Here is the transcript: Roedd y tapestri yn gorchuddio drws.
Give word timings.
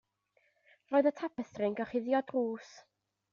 Roedd 0.93 1.09
y 1.09 1.11
tapestri 1.19 1.69
yn 1.69 1.77
gorchuddio 1.81 2.23
drws. 2.33 2.73